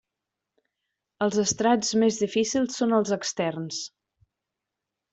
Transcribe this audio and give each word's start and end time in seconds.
Els 1.25 1.37
estrats 1.43 1.95
més 2.05 2.19
difícils 2.23 2.81
són 2.83 2.99
els 3.03 3.15
externs. 3.21 3.87